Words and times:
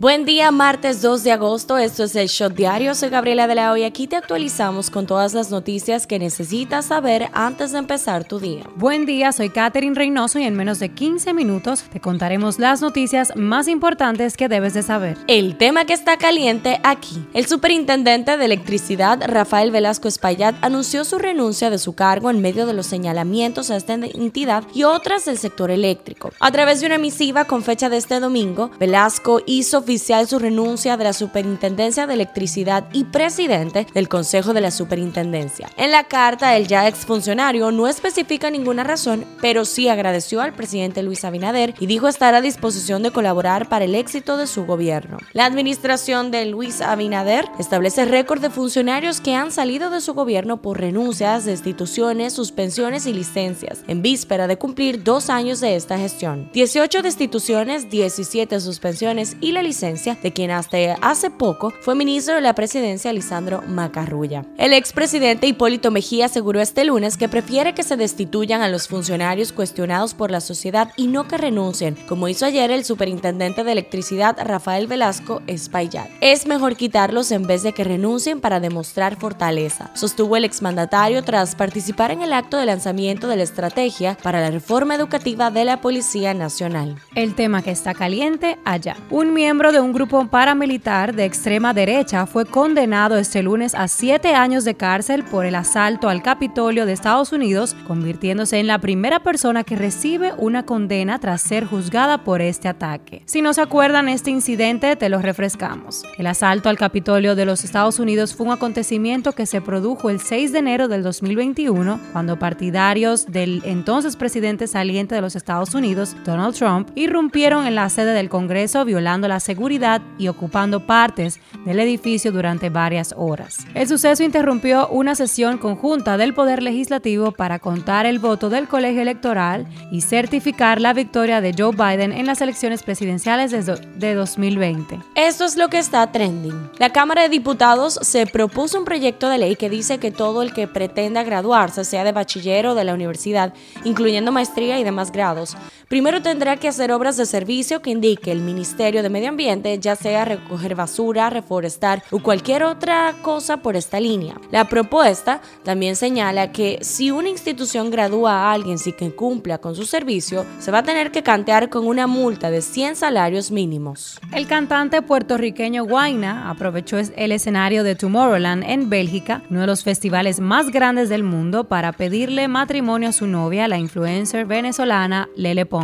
Buen 0.00 0.24
día, 0.24 0.50
martes 0.50 1.02
2 1.02 1.24
de 1.24 1.32
agosto. 1.32 1.76
Esto 1.76 2.04
es 2.04 2.16
el 2.16 2.28
Shot 2.28 2.54
Diario. 2.54 2.94
Soy 2.94 3.10
Gabriela 3.10 3.46
de 3.46 3.54
la 3.54 3.70
Hoy. 3.70 3.84
Aquí 3.84 4.06
te 4.06 4.16
actualizamos 4.16 4.88
con 4.88 5.06
todas 5.06 5.34
las 5.34 5.50
noticias 5.50 6.06
que 6.06 6.18
necesitas 6.18 6.86
saber 6.86 7.28
antes 7.34 7.72
de 7.72 7.80
empezar 7.80 8.24
tu 8.24 8.40
día. 8.40 8.64
Buen 8.76 9.04
día, 9.04 9.30
soy 9.30 9.50
Katherine 9.50 9.94
Reynoso 9.94 10.38
y 10.38 10.44
en 10.44 10.56
menos 10.56 10.78
de 10.78 10.88
15 10.88 11.34
minutos 11.34 11.84
te 11.92 12.00
contaremos 12.00 12.58
las 12.58 12.80
noticias 12.80 13.36
más 13.36 13.68
importantes 13.68 14.38
que 14.38 14.48
debes 14.48 14.72
de 14.72 14.82
saber. 14.82 15.18
El 15.26 15.58
tema 15.58 15.84
que 15.84 15.92
está 15.92 16.16
caliente 16.16 16.80
aquí. 16.82 17.22
El 17.34 17.44
superintendente 17.44 18.38
de 18.38 18.44
electricidad, 18.46 19.20
Rafael 19.26 19.70
Velasco 19.70 20.08
Espaillat, 20.08 20.54
anunció 20.62 21.04
su 21.04 21.18
renuncia 21.18 21.68
de 21.68 21.78
su 21.78 21.94
cargo 21.94 22.30
en 22.30 22.40
medio 22.40 22.64
de 22.64 22.72
los 22.72 22.86
señalamientos 22.86 23.70
a 23.70 23.76
esta 23.76 23.92
entidad 23.92 24.64
y 24.72 24.84
otras 24.84 25.26
del 25.26 25.36
sector 25.36 25.70
eléctrico. 25.70 26.30
A 26.40 26.50
través 26.50 26.80
de 26.80 26.86
una 26.86 26.96
misiva 26.96 27.44
con 27.44 27.62
fecha 27.62 27.90
de 27.90 27.98
este 27.98 28.18
domingo, 28.18 28.70
Velasco 28.80 29.42
hizo 29.44 29.84
oficial 29.90 30.28
su 30.28 30.38
renuncia 30.38 30.96
de 30.96 31.02
la 31.02 31.12
Superintendencia 31.12 32.06
de 32.06 32.14
Electricidad 32.14 32.84
y 32.92 33.02
presidente 33.02 33.88
del 33.92 34.08
Consejo 34.08 34.54
de 34.54 34.60
la 34.60 34.70
Superintendencia. 34.70 35.68
En 35.76 35.90
la 35.90 36.04
carta, 36.04 36.56
el 36.56 36.68
ya 36.68 36.86
exfuncionario 36.86 37.72
no 37.72 37.88
especifica 37.88 38.50
ninguna 38.50 38.84
razón, 38.84 39.24
pero 39.40 39.64
sí 39.64 39.88
agradeció 39.88 40.42
al 40.42 40.54
presidente 40.54 41.02
Luis 41.02 41.24
Abinader 41.24 41.74
y 41.80 41.86
dijo 41.86 42.06
estar 42.06 42.36
a 42.36 42.40
disposición 42.40 43.02
de 43.02 43.10
colaborar 43.10 43.68
para 43.68 43.84
el 43.84 43.96
éxito 43.96 44.36
de 44.36 44.46
su 44.46 44.64
gobierno. 44.64 45.18
La 45.32 45.44
administración 45.44 46.30
de 46.30 46.46
Luis 46.46 46.82
Abinader 46.82 47.46
establece 47.58 48.04
récord 48.04 48.40
de 48.40 48.50
funcionarios 48.50 49.20
que 49.20 49.34
han 49.34 49.50
salido 49.50 49.90
de 49.90 50.00
su 50.00 50.14
gobierno 50.14 50.62
por 50.62 50.78
renuncias, 50.78 51.44
destituciones, 51.46 52.32
suspensiones 52.32 53.08
y 53.08 53.12
licencias, 53.12 53.82
en 53.88 54.02
víspera 54.02 54.46
de 54.46 54.56
cumplir 54.56 55.02
dos 55.02 55.30
años 55.30 55.58
de 55.58 55.74
esta 55.74 55.98
gestión. 55.98 56.48
18 56.52 57.02
destituciones, 57.02 57.90
17 57.90 58.60
suspensiones 58.60 59.36
y 59.40 59.50
la 59.50 59.64
licencia 59.64 59.79
de 59.80 60.32
quien 60.34 60.50
hasta 60.50 60.76
hace 61.00 61.30
poco 61.30 61.72
fue 61.80 61.94
ministro 61.94 62.34
de 62.34 62.42
la 62.42 62.54
presidencia 62.54 63.12
Lisandro 63.14 63.62
Macarrulla. 63.62 64.44
El 64.58 64.74
expresidente 64.74 65.46
Hipólito 65.46 65.90
Mejía 65.90 66.26
aseguró 66.26 66.60
este 66.60 66.84
lunes 66.84 67.16
que 67.16 67.30
prefiere 67.30 67.74
que 67.74 67.82
se 67.82 67.96
destituyan 67.96 68.60
a 68.60 68.68
los 68.68 68.88
funcionarios 68.88 69.52
cuestionados 69.52 70.12
por 70.12 70.30
la 70.30 70.42
sociedad 70.42 70.92
y 70.96 71.06
no 71.06 71.26
que 71.26 71.38
renuncien, 71.38 71.96
como 72.08 72.28
hizo 72.28 72.44
ayer 72.44 72.70
el 72.70 72.84
superintendente 72.84 73.64
de 73.64 73.72
electricidad 73.72 74.36
Rafael 74.44 74.86
Velasco 74.86 75.40
Espaillat. 75.46 76.10
Es 76.20 76.46
mejor 76.46 76.76
quitarlos 76.76 77.32
en 77.32 77.46
vez 77.46 77.62
de 77.62 77.72
que 77.72 77.84
renuncien 77.84 78.40
para 78.40 78.60
demostrar 78.60 79.16
fortaleza, 79.16 79.90
sostuvo 79.94 80.36
el 80.36 80.44
exmandatario 80.44 81.24
tras 81.24 81.54
participar 81.54 82.10
en 82.10 82.20
el 82.20 82.34
acto 82.34 82.58
de 82.58 82.66
lanzamiento 82.66 83.28
de 83.28 83.36
la 83.36 83.44
estrategia 83.44 84.16
para 84.22 84.40
la 84.40 84.50
reforma 84.50 84.94
educativa 84.94 85.50
de 85.50 85.64
la 85.64 85.80
Policía 85.80 86.34
Nacional. 86.34 86.96
El 87.14 87.34
tema 87.34 87.62
que 87.62 87.70
está 87.70 87.94
caliente 87.94 88.58
allá. 88.64 88.96
Un 89.10 89.32
miembro 89.32 89.59
de 89.60 89.78
un 89.78 89.92
grupo 89.92 90.26
paramilitar 90.26 91.14
de 91.14 91.26
extrema 91.26 91.74
derecha 91.74 92.24
fue 92.24 92.46
condenado 92.46 93.18
este 93.18 93.42
lunes 93.42 93.74
a 93.74 93.88
siete 93.88 94.34
años 94.34 94.64
de 94.64 94.74
cárcel 94.74 95.22
por 95.22 95.44
el 95.44 95.54
asalto 95.54 96.08
al 96.08 96.22
Capitolio 96.22 96.86
de 96.86 96.94
Estados 96.94 97.30
Unidos, 97.30 97.76
convirtiéndose 97.86 98.58
en 98.58 98.66
la 98.66 98.78
primera 98.78 99.20
persona 99.20 99.62
que 99.62 99.76
recibe 99.76 100.32
una 100.38 100.64
condena 100.64 101.18
tras 101.18 101.42
ser 101.42 101.66
juzgada 101.66 102.24
por 102.24 102.40
este 102.40 102.68
ataque. 102.68 103.22
Si 103.26 103.42
no 103.42 103.52
se 103.52 103.60
acuerdan 103.60 104.08
este 104.08 104.30
incidente, 104.30 104.96
te 104.96 105.10
lo 105.10 105.20
refrescamos. 105.20 106.04
El 106.16 106.26
asalto 106.26 106.70
al 106.70 106.78
Capitolio 106.78 107.36
de 107.36 107.44
los 107.44 107.62
Estados 107.62 107.98
Unidos 107.98 108.34
fue 108.34 108.46
un 108.46 108.52
acontecimiento 108.52 109.32
que 109.32 109.44
se 109.44 109.60
produjo 109.60 110.08
el 110.08 110.20
6 110.20 110.52
de 110.52 110.58
enero 110.58 110.88
del 110.88 111.02
2021, 111.02 112.00
cuando 112.12 112.38
partidarios 112.38 113.26
del 113.26 113.60
entonces 113.66 114.16
presidente 114.16 114.66
saliente 114.66 115.14
de 115.14 115.20
los 115.20 115.36
Estados 115.36 115.74
Unidos, 115.74 116.16
Donald 116.24 116.56
Trump, 116.56 116.88
irrumpieron 116.94 117.66
en 117.66 117.74
la 117.74 117.90
sede 117.90 118.14
del 118.14 118.30
Congreso 118.30 118.86
violando 118.86 119.28
la 119.28 119.38
seguridad 119.50 120.00
y 120.16 120.28
ocupando 120.28 120.86
partes 120.86 121.40
del 121.64 121.80
edificio 121.80 122.30
durante 122.30 122.70
varias 122.70 123.12
horas. 123.16 123.66
El 123.74 123.88
suceso 123.88 124.22
interrumpió 124.22 124.86
una 124.86 125.16
sesión 125.16 125.58
conjunta 125.58 126.16
del 126.16 126.34
Poder 126.34 126.62
Legislativo 126.62 127.32
para 127.32 127.58
contar 127.58 128.06
el 128.06 128.20
voto 128.20 128.48
del 128.48 128.68
colegio 128.68 129.02
electoral 129.02 129.66
y 129.90 130.02
certificar 130.02 130.80
la 130.80 130.92
victoria 130.92 131.40
de 131.40 131.52
Joe 131.58 131.72
Biden 131.72 132.12
en 132.12 132.26
las 132.26 132.40
elecciones 132.40 132.84
presidenciales 132.84 133.50
de 133.50 134.14
2020. 134.14 135.00
Esto 135.16 135.44
es 135.44 135.56
lo 135.56 135.66
que 135.66 135.78
está 135.78 136.12
trending. 136.12 136.70
La 136.78 136.90
Cámara 136.90 137.22
de 137.22 137.28
Diputados 137.28 137.98
se 138.02 138.26
propuso 138.26 138.78
un 138.78 138.84
proyecto 138.84 139.28
de 139.28 139.38
ley 139.38 139.56
que 139.56 139.68
dice 139.68 139.98
que 139.98 140.12
todo 140.12 140.42
el 140.42 140.52
que 140.52 140.68
pretenda 140.68 141.24
graduarse, 141.24 141.84
sea 141.84 142.04
de 142.04 142.12
bachiller 142.12 142.68
o 142.68 142.76
de 142.76 142.84
la 142.84 142.94
universidad, 142.94 143.52
incluyendo 143.82 144.30
maestría 144.30 144.78
y 144.78 144.84
demás 144.84 145.10
grados, 145.10 145.56
primero 145.90 146.22
tendrá 146.22 146.56
que 146.56 146.68
hacer 146.68 146.92
obras 146.92 147.16
de 147.16 147.26
servicio 147.26 147.82
que 147.82 147.90
indique 147.90 148.30
el 148.30 148.42
Ministerio 148.42 149.02
de 149.02 149.10
Medio 149.10 149.28
Ambiente 149.28 149.76
ya 149.80 149.96
sea 149.96 150.24
recoger 150.24 150.76
basura, 150.76 151.30
reforestar 151.30 152.04
o 152.12 152.20
cualquier 152.20 152.62
otra 152.62 153.12
cosa 153.22 153.56
por 153.56 153.74
esta 153.74 153.98
línea. 153.98 154.36
La 154.52 154.68
propuesta 154.68 155.40
también 155.64 155.96
señala 155.96 156.52
que 156.52 156.78
si 156.82 157.10
una 157.10 157.28
institución 157.28 157.90
gradúa 157.90 158.34
a 158.34 158.52
alguien 158.52 158.78
sin 158.78 158.92
que 158.92 159.10
cumpla 159.10 159.58
con 159.58 159.74
su 159.74 159.84
servicio, 159.84 160.46
se 160.60 160.70
va 160.70 160.78
a 160.78 160.82
tener 160.84 161.10
que 161.10 161.24
cantear 161.24 161.68
con 161.70 161.84
una 161.88 162.06
multa 162.06 162.52
de 162.52 162.62
100 162.62 162.94
salarios 162.94 163.50
mínimos. 163.50 164.20
El 164.32 164.46
cantante 164.46 165.02
puertorriqueño 165.02 165.86
Guaina 165.86 166.50
aprovechó 166.50 166.98
el 166.98 167.32
escenario 167.32 167.82
de 167.82 167.96
Tomorrowland 167.96 168.62
en 168.62 168.90
Bélgica, 168.90 169.42
uno 169.50 169.62
de 169.62 169.66
los 169.66 169.82
festivales 169.82 170.38
más 170.38 170.70
grandes 170.70 171.08
del 171.08 171.24
mundo, 171.24 171.64
para 171.64 171.90
pedirle 171.90 172.46
matrimonio 172.46 173.08
a 173.08 173.12
su 173.12 173.26
novia, 173.26 173.66
la 173.66 173.78
influencer 173.78 174.46
venezolana 174.46 175.28
Lele 175.34 175.66
Pons. 175.66 175.79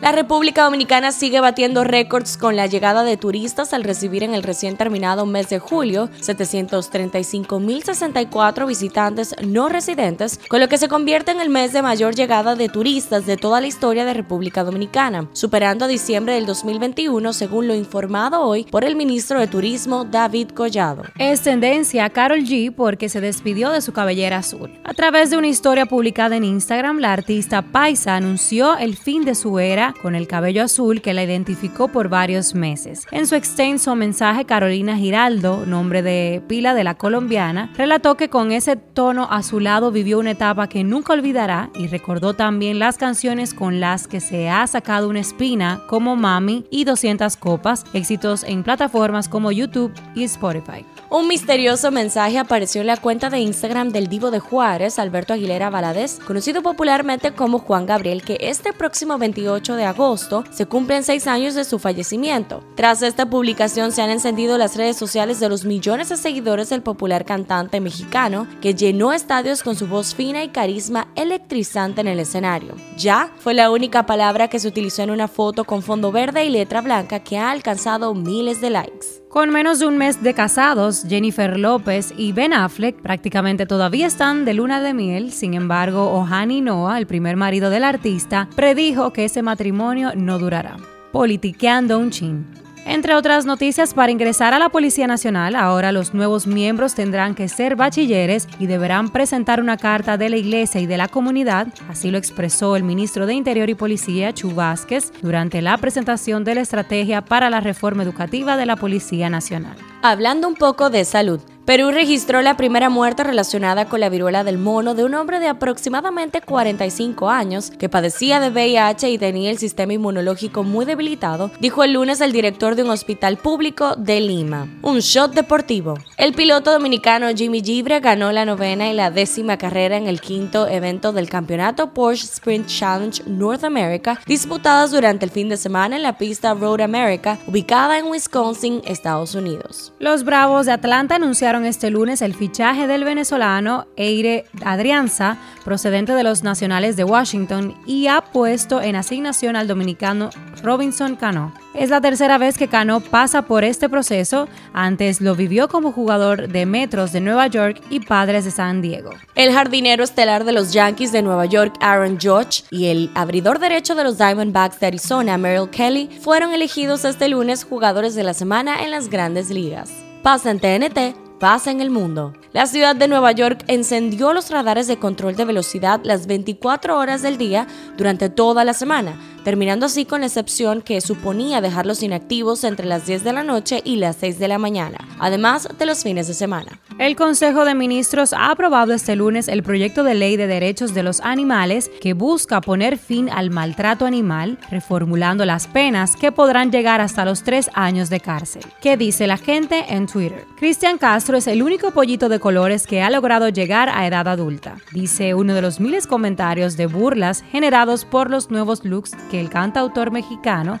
La 0.00 0.12
República 0.12 0.64
Dominicana 0.64 1.12
sigue 1.12 1.40
batiendo 1.40 1.84
récords 1.84 2.36
con 2.36 2.56
la 2.56 2.66
llegada 2.66 3.04
de 3.04 3.16
turistas 3.16 3.72
al 3.72 3.84
recibir 3.84 4.22
en 4.22 4.34
el 4.34 4.42
recién 4.42 4.76
terminado 4.76 5.24
mes 5.26 5.48
de 5.48 5.58
julio 5.58 6.10
735.064 6.20 8.66
visitantes 8.66 9.34
no 9.46 9.68
residentes, 9.68 10.40
con 10.48 10.60
lo 10.60 10.68
que 10.68 10.78
se 10.78 10.88
convierte 10.88 11.30
en 11.30 11.40
el 11.40 11.48
mes 11.48 11.72
de 11.72 11.82
mayor 11.82 12.14
llegada 12.14 12.56
de 12.56 12.68
turistas 12.68 13.26
de 13.26 13.36
toda 13.36 13.60
la 13.60 13.66
historia 13.66 14.04
de 14.04 14.14
República 14.14 14.64
Dominicana, 14.64 15.28
superando 15.32 15.84
a 15.84 15.88
diciembre 15.88 16.34
del 16.34 16.46
2021 16.46 17.32
según 17.32 17.68
lo 17.68 17.74
informado 17.74 18.42
hoy 18.42 18.64
por 18.64 18.84
el 18.84 18.96
ministro 18.96 19.40
de 19.40 19.46
Turismo 19.46 20.04
David 20.04 20.50
Collado. 20.50 21.04
Es 21.18 21.42
tendencia 21.42 22.04
a 22.04 22.10
Carol 22.10 22.40
G 22.40 22.72
porque 22.74 23.08
se 23.08 23.20
despidió 23.20 23.70
de 23.70 23.80
su 23.80 23.92
cabellera 23.92 24.38
azul. 24.38 24.70
A 24.84 24.94
través 24.94 25.30
de 25.30 25.36
una 25.36 25.48
historia 25.48 25.86
publicada 25.86 26.36
en 26.36 26.44
Instagram, 26.44 26.98
la 26.98 27.12
artista 27.12 27.62
Paisa 27.62 28.16
anunció 28.16 28.76
el 28.76 28.96
fin 28.96 29.24
de 29.32 29.34
su 29.34 29.58
era 29.58 29.94
con 30.02 30.14
el 30.14 30.28
cabello 30.28 30.62
azul 30.62 31.00
que 31.00 31.14
la 31.14 31.22
identificó 31.22 31.88
por 31.88 32.10
varios 32.10 32.54
meses. 32.54 33.06
En 33.10 33.26
su 33.26 33.34
extenso 33.34 33.96
mensaje, 33.96 34.44
Carolina 34.44 34.98
Giraldo, 34.98 35.64
nombre 35.64 36.02
de 36.02 36.42
pila 36.48 36.74
de 36.74 36.84
la 36.84 36.96
colombiana, 36.96 37.72
relató 37.74 38.18
que 38.18 38.28
con 38.28 38.52
ese 38.52 38.76
tono 38.76 39.28
azulado 39.30 39.90
vivió 39.90 40.18
una 40.18 40.32
etapa 40.32 40.68
que 40.68 40.84
nunca 40.84 41.14
olvidará 41.14 41.70
y 41.74 41.86
recordó 41.86 42.34
también 42.34 42.78
las 42.78 42.98
canciones 42.98 43.54
con 43.54 43.80
las 43.80 44.06
que 44.06 44.20
se 44.20 44.50
ha 44.50 44.66
sacado 44.66 45.08
una 45.08 45.20
espina 45.20 45.80
como 45.88 46.14
Mami 46.14 46.66
y 46.70 46.84
200 46.84 47.38
copas, 47.38 47.86
éxitos 47.94 48.44
en 48.44 48.62
plataformas 48.62 49.30
como 49.30 49.50
YouTube 49.50 49.94
y 50.14 50.24
Spotify. 50.24 50.84
Un 51.14 51.28
misterioso 51.28 51.90
mensaje 51.90 52.38
apareció 52.38 52.80
en 52.80 52.86
la 52.86 52.96
cuenta 52.96 53.28
de 53.28 53.38
Instagram 53.38 53.90
del 53.90 54.08
divo 54.08 54.30
de 54.30 54.40
Juárez, 54.40 54.98
Alberto 54.98 55.34
Aguilera 55.34 55.68
Valadez, 55.68 56.18
conocido 56.18 56.62
popularmente 56.62 57.32
como 57.32 57.58
Juan 57.58 57.84
Gabriel, 57.84 58.22
que 58.22 58.38
este 58.40 58.72
próximo 58.72 59.18
28 59.22 59.76
de 59.76 59.84
agosto 59.84 60.42
se 60.50 60.66
cumplen 60.66 61.04
seis 61.04 61.28
años 61.28 61.54
de 61.54 61.64
su 61.64 61.78
fallecimiento. 61.78 62.62
Tras 62.74 63.02
esta 63.02 63.30
publicación 63.30 63.92
se 63.92 64.02
han 64.02 64.10
encendido 64.10 64.58
las 64.58 64.76
redes 64.76 64.96
sociales 64.96 65.38
de 65.38 65.48
los 65.48 65.64
millones 65.64 66.08
de 66.08 66.16
seguidores 66.16 66.70
del 66.70 66.82
popular 66.82 67.24
cantante 67.24 67.80
mexicano 67.80 68.48
que 68.60 68.74
llenó 68.74 69.12
estadios 69.12 69.62
con 69.62 69.76
su 69.76 69.86
voz 69.86 70.14
fina 70.14 70.42
y 70.42 70.48
carisma 70.48 71.06
electrizante 71.14 72.00
en 72.00 72.08
el 72.08 72.18
escenario. 72.18 72.74
Ya 72.98 73.32
fue 73.38 73.54
la 73.54 73.70
única 73.70 74.06
palabra 74.06 74.48
que 74.48 74.58
se 74.58 74.66
utilizó 74.66 75.02
en 75.02 75.10
una 75.10 75.28
foto 75.28 75.64
con 75.64 75.82
fondo 75.82 76.10
verde 76.10 76.44
y 76.44 76.50
letra 76.50 76.80
blanca 76.80 77.20
que 77.20 77.38
ha 77.38 77.52
alcanzado 77.52 78.14
miles 78.14 78.60
de 78.60 78.70
likes. 78.70 79.21
Con 79.32 79.48
menos 79.48 79.78
de 79.78 79.86
un 79.86 79.96
mes 79.96 80.22
de 80.22 80.34
casados, 80.34 81.06
Jennifer 81.08 81.58
López 81.58 82.12
y 82.18 82.32
Ben 82.32 82.52
Affleck 82.52 83.00
prácticamente 83.00 83.64
todavía 83.64 84.06
están 84.06 84.44
de 84.44 84.52
luna 84.52 84.82
de 84.82 84.92
miel. 84.92 85.32
Sin 85.32 85.54
embargo, 85.54 86.12
Ohani 86.12 86.60
Noah, 86.60 86.98
el 86.98 87.06
primer 87.06 87.36
marido 87.36 87.70
del 87.70 87.84
artista, 87.84 88.50
predijo 88.54 89.14
que 89.14 89.24
ese 89.24 89.40
matrimonio 89.40 90.12
no 90.14 90.38
durará. 90.38 90.76
Politiqueando 91.12 91.98
un 91.98 92.10
chin. 92.10 92.61
Entre 92.84 93.14
otras 93.14 93.46
noticias, 93.46 93.94
para 93.94 94.10
ingresar 94.10 94.54
a 94.54 94.58
la 94.58 94.68
Policía 94.68 95.06
Nacional, 95.06 95.54
ahora 95.54 95.92
los 95.92 96.14
nuevos 96.14 96.48
miembros 96.48 96.94
tendrán 96.94 97.36
que 97.36 97.48
ser 97.48 97.76
bachilleres 97.76 98.48
y 98.58 98.66
deberán 98.66 99.10
presentar 99.10 99.60
una 99.60 99.76
carta 99.76 100.16
de 100.16 100.28
la 100.28 100.36
Iglesia 100.36 100.80
y 100.80 100.86
de 100.86 100.96
la 100.96 101.06
comunidad, 101.06 101.68
así 101.88 102.10
lo 102.10 102.18
expresó 102.18 102.74
el 102.74 102.82
ministro 102.82 103.26
de 103.26 103.34
Interior 103.34 103.70
y 103.70 103.74
Policía, 103.74 104.34
Chu 104.34 104.52
Vázquez, 104.52 105.12
durante 105.22 105.62
la 105.62 105.78
presentación 105.78 106.42
de 106.42 106.56
la 106.56 106.62
estrategia 106.62 107.22
para 107.22 107.50
la 107.50 107.60
reforma 107.60 108.02
educativa 108.02 108.56
de 108.56 108.66
la 108.66 108.76
Policía 108.76 109.30
Nacional. 109.30 109.76
Hablando 110.04 110.48
un 110.48 110.56
poco 110.56 110.90
de 110.90 111.04
salud, 111.04 111.40
Perú 111.64 111.92
registró 111.92 112.42
la 112.42 112.56
primera 112.56 112.90
muerte 112.90 113.22
relacionada 113.22 113.88
con 113.88 114.00
la 114.00 114.08
viruela 114.08 114.42
del 114.42 114.58
mono 114.58 114.96
de 114.96 115.04
un 115.04 115.14
hombre 115.14 115.38
de 115.38 115.46
aproximadamente 115.46 116.40
45 116.40 117.30
años 117.30 117.70
que 117.70 117.88
padecía 117.88 118.40
de 118.40 118.50
VIH 118.50 119.10
y 119.10 119.16
tenía 119.16 119.48
el 119.48 119.58
sistema 119.58 119.92
inmunológico 119.92 120.64
muy 120.64 120.84
debilitado, 120.84 121.52
dijo 121.60 121.84
el 121.84 121.92
lunes 121.92 122.20
el 122.20 122.32
director 122.32 122.74
de 122.74 122.82
un 122.82 122.90
hospital 122.90 123.36
público 123.36 123.94
de 123.94 124.20
Lima. 124.20 124.66
Un 124.82 124.98
shot 124.98 125.34
deportivo. 125.34 125.94
El 126.16 126.34
piloto 126.34 126.72
dominicano 126.72 127.28
Jimmy 127.32 127.62
Gibre 127.62 128.00
ganó 128.00 128.32
la 128.32 128.44
novena 128.44 128.90
y 128.90 128.94
la 128.94 129.12
décima 129.12 129.56
carrera 129.56 129.96
en 129.96 130.08
el 130.08 130.20
quinto 130.20 130.66
evento 130.66 131.12
del 131.12 131.28
campeonato 131.28 131.94
Porsche 131.94 132.24
Sprint 132.24 132.66
Challenge 132.66 133.22
North 133.28 133.62
America, 133.62 134.18
disputadas 134.26 134.90
durante 134.90 135.26
el 135.26 135.30
fin 135.30 135.48
de 135.48 135.56
semana 135.56 135.94
en 135.94 136.02
la 136.02 136.18
pista 136.18 136.54
Road 136.54 136.80
America, 136.80 137.38
ubicada 137.46 138.00
en 138.00 138.06
Wisconsin, 138.06 138.82
Estados 138.84 139.36
Unidos. 139.36 139.91
Los 140.02 140.24
Bravos 140.24 140.66
de 140.66 140.72
Atlanta 140.72 141.14
anunciaron 141.14 141.64
este 141.64 141.88
lunes 141.88 142.22
el 142.22 142.34
fichaje 142.34 142.88
del 142.88 143.04
venezolano 143.04 143.86
Eire 143.94 144.46
Adrianza, 144.64 145.38
procedente 145.64 146.12
de 146.12 146.24
los 146.24 146.42
Nacionales 146.42 146.96
de 146.96 147.04
Washington, 147.04 147.76
y 147.86 148.08
ha 148.08 148.20
puesto 148.20 148.82
en 148.82 148.96
asignación 148.96 149.54
al 149.54 149.68
dominicano 149.68 150.30
Robinson 150.60 151.14
Cano. 151.14 151.54
Es 151.74 151.88
la 151.88 152.02
tercera 152.02 152.36
vez 152.36 152.58
que 152.58 152.68
Cano 152.68 153.00
pasa 153.00 153.42
por 153.42 153.64
este 153.64 153.88
proceso, 153.88 154.46
antes 154.74 155.22
lo 155.22 155.34
vivió 155.34 155.68
como 155.68 155.90
jugador 155.90 156.48
de 156.48 156.66
Metros 156.66 157.12
de 157.12 157.22
Nueva 157.22 157.46
York 157.46 157.80
y 157.88 158.00
Padres 158.00 158.44
de 158.44 158.50
San 158.50 158.82
Diego. 158.82 159.10
El 159.34 159.52
jardinero 159.52 160.04
estelar 160.04 160.44
de 160.44 160.52
los 160.52 160.74
Yankees 160.74 161.12
de 161.12 161.22
Nueva 161.22 161.46
York, 161.46 161.74
Aaron 161.80 162.18
Judge, 162.20 162.64
y 162.70 162.86
el 162.86 163.10
abridor 163.14 163.58
derecho 163.58 163.94
de 163.94 164.04
los 164.04 164.18
Diamondbacks 164.18 164.80
de 164.80 164.88
Arizona, 164.88 165.38
Merrill 165.38 165.70
Kelly, 165.70 166.10
fueron 166.20 166.52
elegidos 166.52 167.06
este 167.06 167.28
lunes 167.28 167.64
jugadores 167.64 168.14
de 168.14 168.24
la 168.24 168.34
semana 168.34 168.84
en 168.84 168.90
las 168.90 169.08
grandes 169.08 169.48
ligas. 169.48 169.90
Pasa 170.22 170.50
en 170.50 170.60
TNT 170.60 171.21
pasa 171.42 171.72
en 171.72 171.80
el 171.80 171.90
mundo. 171.90 172.32
La 172.52 172.66
ciudad 172.66 172.94
de 172.94 173.08
Nueva 173.08 173.32
York 173.32 173.64
encendió 173.66 174.32
los 174.32 174.52
radares 174.52 174.86
de 174.86 175.00
control 175.00 175.34
de 175.34 175.44
velocidad 175.44 176.00
las 176.04 176.28
24 176.28 176.96
horas 176.96 177.20
del 177.20 177.36
día 177.36 177.66
durante 177.96 178.30
toda 178.30 178.64
la 178.64 178.74
semana 178.74 179.16
terminando 179.42 179.86
así 179.86 180.04
con 180.04 180.20
la 180.20 180.26
excepción 180.26 180.82
que 180.82 181.00
suponía 181.00 181.60
dejarlos 181.60 182.02
inactivos 182.02 182.64
entre 182.64 182.86
las 182.86 183.06
10 183.06 183.24
de 183.24 183.32
la 183.32 183.42
noche 183.42 183.80
y 183.84 183.96
las 183.96 184.16
6 184.16 184.38
de 184.38 184.48
la 184.48 184.58
mañana, 184.58 184.98
además 185.18 185.68
de 185.78 185.86
los 185.86 186.02
fines 186.02 186.28
de 186.28 186.34
semana. 186.34 186.80
El 187.02 187.16
Consejo 187.16 187.64
de 187.64 187.74
Ministros 187.74 188.32
ha 188.32 188.52
aprobado 188.52 188.94
este 188.94 189.16
lunes 189.16 189.48
el 189.48 189.64
proyecto 189.64 190.04
de 190.04 190.14
ley 190.14 190.36
de 190.36 190.46
derechos 190.46 190.94
de 190.94 191.02
los 191.02 191.20
animales 191.20 191.90
que 192.00 192.14
busca 192.14 192.60
poner 192.60 192.96
fin 192.96 193.28
al 193.28 193.50
maltrato 193.50 194.06
animal, 194.06 194.56
reformulando 194.70 195.44
las 195.44 195.66
penas 195.66 196.14
que 196.14 196.30
podrán 196.30 196.70
llegar 196.70 197.00
hasta 197.00 197.24
los 197.24 197.42
tres 197.42 197.70
años 197.74 198.08
de 198.08 198.20
cárcel. 198.20 198.62
¿Qué 198.80 198.96
dice 198.96 199.26
la 199.26 199.36
gente 199.36 199.84
en 199.88 200.06
Twitter? 200.06 200.46
Cristian 200.56 200.96
Castro 200.96 201.36
es 201.36 201.48
el 201.48 201.64
único 201.64 201.90
pollito 201.90 202.28
de 202.28 202.38
colores 202.38 202.86
que 202.86 203.02
ha 203.02 203.10
logrado 203.10 203.48
llegar 203.48 203.88
a 203.88 204.06
edad 204.06 204.28
adulta, 204.28 204.76
dice 204.92 205.34
uno 205.34 205.54
de 205.54 205.62
los 205.62 205.80
miles 205.80 206.06
comentarios 206.06 206.76
de 206.76 206.86
burlas 206.86 207.42
generados 207.50 208.04
por 208.04 208.30
los 208.30 208.52
nuevos 208.52 208.84
looks 208.84 209.16
que 209.28 209.40
el 209.40 209.50
cantautor 209.50 210.12
mexicano 210.12 210.78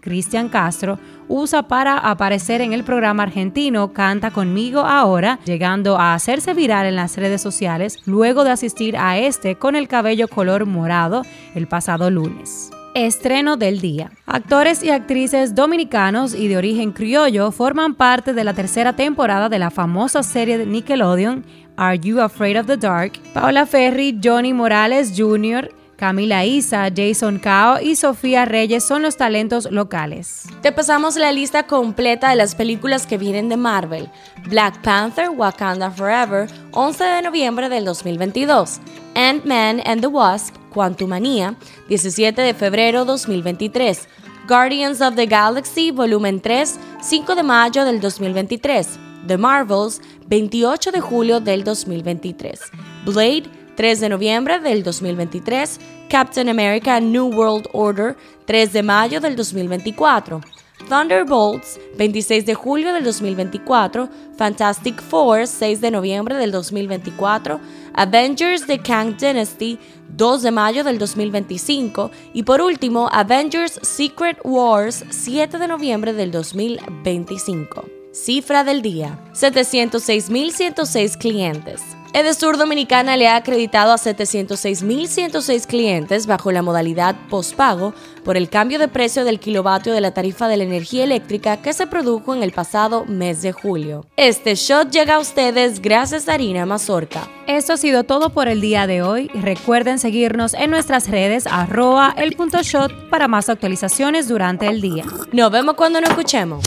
Cristian 0.00 0.48
Castro 0.48 0.98
usa 1.28 1.68
para 1.68 1.98
aparecer 1.98 2.60
en 2.60 2.72
el 2.72 2.84
programa 2.84 3.22
argentino 3.22 3.92
Canta 3.92 4.30
conmigo 4.30 4.80
ahora, 4.80 5.38
llegando 5.44 5.98
a 5.98 6.14
hacerse 6.14 6.54
viral 6.54 6.86
en 6.86 6.96
las 6.96 7.16
redes 7.16 7.40
sociales 7.40 7.98
luego 8.06 8.44
de 8.44 8.50
asistir 8.50 8.96
a 8.96 9.18
este 9.18 9.56
con 9.56 9.76
el 9.76 9.88
cabello 9.88 10.28
color 10.28 10.66
morado 10.66 11.22
el 11.54 11.66
pasado 11.66 12.10
lunes. 12.10 12.70
Estreno 12.94 13.56
del 13.56 13.80
día. 13.80 14.12
Actores 14.24 14.84
y 14.84 14.90
actrices 14.90 15.56
dominicanos 15.56 16.32
y 16.32 16.46
de 16.46 16.56
origen 16.56 16.92
criollo 16.92 17.50
forman 17.50 17.94
parte 17.94 18.34
de 18.34 18.44
la 18.44 18.54
tercera 18.54 18.92
temporada 18.92 19.48
de 19.48 19.58
la 19.58 19.72
famosa 19.72 20.22
serie 20.22 20.58
de 20.58 20.66
Nickelodeon 20.66 21.44
Are 21.76 21.98
You 21.98 22.20
Afraid 22.20 22.60
of 22.60 22.66
the 22.66 22.76
Dark? 22.76 23.14
Paula 23.32 23.66
Ferry, 23.66 24.16
Johnny 24.22 24.52
Morales 24.52 25.12
Jr., 25.16 25.68
Camila 26.04 26.44
Isa, 26.44 26.90
Jason 26.94 27.38
Cao 27.38 27.80
y 27.80 27.96
Sofía 27.96 28.44
Reyes 28.44 28.84
son 28.84 29.00
los 29.00 29.16
talentos 29.16 29.70
locales. 29.70 30.42
Te 30.60 30.70
pasamos 30.70 31.16
la 31.16 31.32
lista 31.32 31.62
completa 31.62 32.28
de 32.28 32.36
las 32.36 32.54
películas 32.54 33.06
que 33.06 33.16
vienen 33.16 33.48
de 33.48 33.56
Marvel. 33.56 34.10
Black 34.50 34.82
Panther, 34.82 35.30
Wakanda 35.30 35.90
Forever, 35.90 36.46
11 36.72 37.04
de 37.04 37.22
noviembre 37.22 37.70
del 37.70 37.86
2022. 37.86 38.80
Ant-Man 39.14 39.80
and 39.86 40.02
the 40.02 40.06
Wasp, 40.06 40.54
Quantumania, 40.74 41.56
17 41.88 42.42
de 42.42 42.52
febrero 42.52 43.06
2023. 43.06 44.06
Guardians 44.46 45.00
of 45.00 45.14
the 45.14 45.24
Galaxy, 45.24 45.90
volumen 45.90 46.38
3, 46.38 46.78
5 47.00 47.34
de 47.34 47.42
mayo 47.42 47.86
del 47.86 48.02
2023. 48.02 48.98
The 49.26 49.38
Marvels, 49.38 50.02
28 50.26 50.92
de 50.92 51.00
julio 51.00 51.40
del 51.40 51.64
2023. 51.64 52.60
Blade, 53.06 53.63
3 53.76 54.00
de 54.00 54.08
noviembre 54.08 54.60
del 54.60 54.82
2023, 54.82 55.80
Captain 56.08 56.48
America 56.48 57.00
New 57.00 57.26
World 57.34 57.68
Order, 57.72 58.16
3 58.46 58.72
de 58.72 58.82
mayo 58.82 59.20
del 59.20 59.36
2024, 59.36 60.40
Thunderbolts, 60.88 61.80
26 61.96 62.46
de 62.46 62.54
julio 62.54 62.92
del 62.92 63.04
2024, 63.04 64.08
Fantastic 64.36 65.00
Four, 65.00 65.46
6 65.46 65.80
de 65.80 65.90
noviembre 65.90 66.36
del 66.36 66.50
2024, 66.50 67.60
Avengers 67.94 68.66
The 68.66 68.78
Kang 68.78 69.16
Dynasty, 69.16 69.78
2 70.16 70.42
de 70.42 70.50
mayo 70.50 70.84
del 70.84 70.98
2025 70.98 72.10
y 72.32 72.42
por 72.42 72.60
último 72.60 73.08
Avengers 73.12 73.80
Secret 73.82 74.38
Wars, 74.44 75.04
7 75.10 75.58
de 75.58 75.68
noviembre 75.68 76.12
del 76.12 76.30
2025. 76.30 77.84
Cifra 78.12 78.62
del 78.62 78.82
día, 78.82 79.18
706.106 79.32 81.18
clientes. 81.18 81.82
Edesur 82.14 82.56
Dominicana 82.58 83.16
le 83.16 83.26
ha 83.26 83.34
acreditado 83.34 83.90
a 83.90 83.96
706.106 83.96 85.66
clientes 85.66 86.28
bajo 86.28 86.52
la 86.52 86.62
modalidad 86.62 87.16
postpago 87.28 87.92
por 88.22 88.36
el 88.36 88.48
cambio 88.48 88.78
de 88.78 88.86
precio 88.86 89.24
del 89.24 89.40
kilovatio 89.40 89.92
de 89.92 90.00
la 90.00 90.14
tarifa 90.14 90.46
de 90.46 90.56
la 90.56 90.62
energía 90.62 91.02
eléctrica 91.02 91.56
que 91.56 91.72
se 91.72 91.88
produjo 91.88 92.32
en 92.32 92.44
el 92.44 92.52
pasado 92.52 93.04
mes 93.04 93.42
de 93.42 93.50
julio. 93.50 94.06
Este 94.16 94.54
shot 94.54 94.92
llega 94.92 95.16
a 95.16 95.18
ustedes 95.18 95.82
gracias 95.82 96.28
a 96.28 96.34
Harina 96.34 96.64
Mazorca. 96.66 97.28
Esto 97.48 97.72
ha 97.72 97.76
sido 97.76 98.04
todo 98.04 98.30
por 98.30 98.46
el 98.46 98.60
día 98.60 98.86
de 98.86 99.02
hoy. 99.02 99.26
Recuerden 99.34 99.98
seguirnos 99.98 100.54
en 100.54 100.70
nuestras 100.70 101.10
redes 101.10 101.48
arroba 101.48 102.14
el 102.16 102.36
punto 102.36 102.62
shot 102.62 103.10
para 103.10 103.26
más 103.26 103.48
actualizaciones 103.48 104.28
durante 104.28 104.68
el 104.68 104.80
día. 104.80 105.04
Nos 105.32 105.50
vemos 105.50 105.74
cuando 105.74 106.00
nos 106.00 106.10
escuchemos. 106.10 106.62